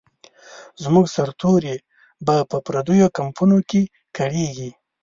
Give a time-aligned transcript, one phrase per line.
[0.83, 1.75] زموږ سرتوري
[2.25, 3.81] به په پردیو کمپونو کې
[4.17, 4.69] کړیږي.